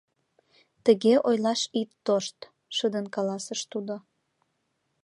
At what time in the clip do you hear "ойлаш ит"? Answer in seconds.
1.27-1.89